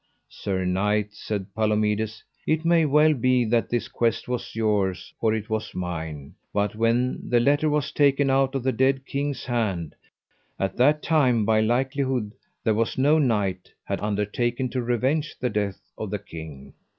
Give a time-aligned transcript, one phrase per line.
[0.29, 5.47] Sir knight, said Palomides, it may well be that this quest was yours or it
[5.47, 9.93] was mine, but when the letter was taken out of the dead king's hand,
[10.59, 12.33] at that time by likelihood
[12.63, 16.73] there was no knight had undertaken to revenge the death of the king.